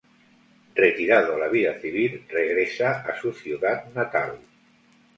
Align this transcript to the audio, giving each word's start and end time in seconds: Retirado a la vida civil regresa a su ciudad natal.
Retirado 0.83 1.35
a 1.35 1.37
la 1.43 1.47
vida 1.51 1.75
civil 1.79 2.25
regresa 2.27 3.01
a 3.03 3.15
su 3.21 3.31
ciudad 3.33 3.85
natal. 3.93 4.39